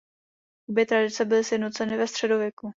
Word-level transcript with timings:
Obě 0.69 0.85
tradice 0.85 1.25
byly 1.25 1.43
sjednoceny 1.43 1.97
ve 1.97 2.07
středověku. 2.07 2.69